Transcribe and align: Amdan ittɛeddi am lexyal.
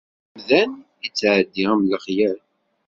Amdan 0.35 0.71
ittɛeddi 1.05 1.63
am 1.71 1.81
lexyal. 1.89 2.39